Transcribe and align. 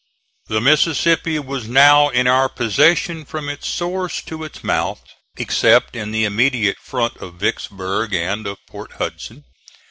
The 0.47 0.59
Mississippi 0.61 1.37
was 1.37 1.67
now 1.67 2.09
in 2.09 2.25
our 2.25 2.49
possession 2.49 3.23
from 3.23 3.47
its 3.47 3.67
source 3.67 4.19
to 4.23 4.43
its 4.43 4.63
mouth, 4.63 5.03
except 5.37 5.95
in 5.95 6.09
the 6.09 6.25
immediate 6.25 6.79
front 6.79 7.17
of 7.17 7.35
Vicksburg 7.35 8.11
and 8.11 8.47
of 8.47 8.57
Port 8.67 8.93
Hudson. 8.93 9.43